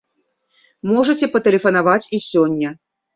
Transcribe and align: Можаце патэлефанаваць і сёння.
Можаце 0.91 1.29
патэлефанаваць 1.35 2.09
і 2.19 2.21
сёння. 2.31 2.73